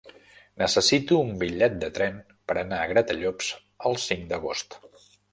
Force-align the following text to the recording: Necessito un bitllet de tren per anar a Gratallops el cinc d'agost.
Necessito 0.59 1.17
un 1.25 1.27
bitllet 1.41 1.75
de 1.83 1.89
tren 1.97 2.17
per 2.51 2.55
anar 2.61 2.79
a 2.85 2.87
Gratallops 2.93 3.51
el 3.91 3.99
cinc 4.05 4.25
d'agost. 4.33 4.79